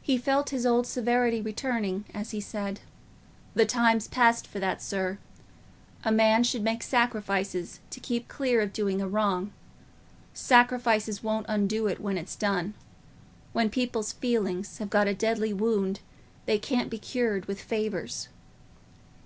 [0.00, 2.80] He felt his old severity returning as he said,
[3.52, 5.18] "The time's past for that, sir.
[6.04, 9.52] A man should make sacrifices to keep clear of doing a wrong;
[10.32, 12.72] sacrifices won't undo it when it's done.
[13.52, 16.00] When people's feelings have got a deadly wound,
[16.46, 18.28] they can't be cured with favours."